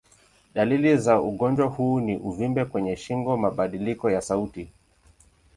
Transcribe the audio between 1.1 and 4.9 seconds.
ugonjwa huu ni uvimbe kwenye shingo, mabadiliko ya sauti.